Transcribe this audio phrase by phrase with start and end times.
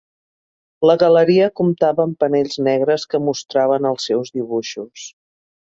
[0.89, 5.11] La galeria comptava amb panells negres que mostraven els seus dibuixos.